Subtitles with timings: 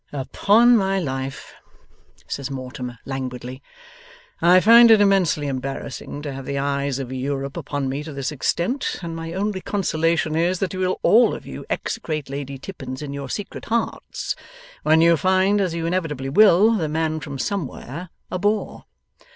[0.11, 1.53] 'Upon my life,'
[2.27, 3.61] says Mortimer languidly,
[4.41, 8.31] 'I find it immensely embarrassing to have the eyes of Europe upon me to this
[8.31, 13.03] extent, and my only consolation is that you will all of you execrate Lady Tippins
[13.03, 14.35] in your secret hearts
[14.81, 18.85] when you find, as you inevitably will, the man from Somewhere a bore.